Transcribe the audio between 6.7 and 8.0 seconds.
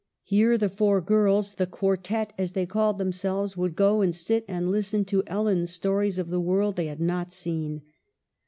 they had not seen.